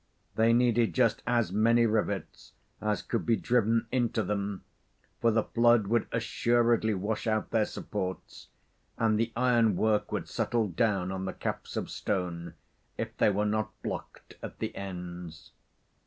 They 0.33 0.51
needed 0.51 0.95
just 0.95 1.21
as 1.27 1.51
many 1.51 1.85
rivets 1.85 2.53
as 2.81 3.03
could 3.03 3.23
be 3.23 3.35
driven 3.35 3.85
into 3.91 4.23
them, 4.23 4.63
for 5.19 5.29
the 5.29 5.43
flood 5.43 5.85
would 5.85 6.07
assuredly 6.11 6.95
wash 6.95 7.27
out 7.27 7.51
their 7.51 7.67
supports, 7.67 8.47
and 8.97 9.19
the 9.19 9.31
ironwork 9.35 10.11
would 10.11 10.27
settle 10.27 10.69
down 10.69 11.11
on 11.11 11.25
the 11.25 11.33
caps 11.33 11.77
of 11.77 11.91
stone 11.91 12.55
if 12.97 13.15
they 13.17 13.29
were 13.29 13.45
not 13.45 13.79
blocked 13.83 14.37
at 14.41 14.57
the 14.57 14.75
ends. 14.75 15.51